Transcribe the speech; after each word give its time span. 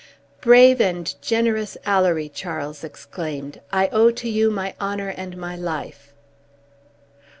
"Brave 0.41 0.81
and 0.81 1.13
generous 1.21 1.77
Alory!" 1.85 2.27
Charles 2.27 2.83
exclaimed, 2.83 3.61
"I 3.71 3.87
owe 3.89 4.09
to 4.09 4.27
you 4.27 4.49
my 4.49 4.73
honor 4.79 5.09
and 5.09 5.37
my 5.37 5.55
life!" 5.55 6.15